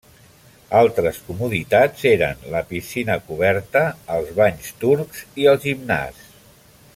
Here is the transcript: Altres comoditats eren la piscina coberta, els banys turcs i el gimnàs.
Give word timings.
Altres 0.77 1.19
comoditats 1.27 2.07
eren 2.11 2.41
la 2.55 2.61
piscina 2.71 3.19
coberta, 3.29 3.85
els 4.17 4.33
banys 4.41 4.73
turcs 4.85 5.23
i 5.43 5.47
el 5.53 5.61
gimnàs. 5.69 6.27